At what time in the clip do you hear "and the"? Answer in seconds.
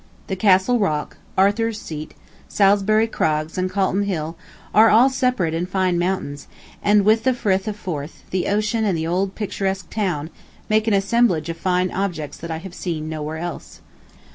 8.83-9.05